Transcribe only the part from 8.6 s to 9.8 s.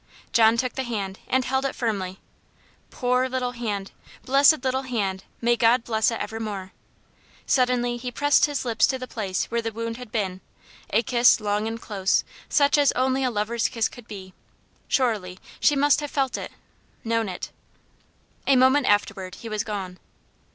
lips to the place where the